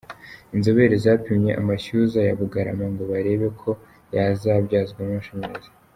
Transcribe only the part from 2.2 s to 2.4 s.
ya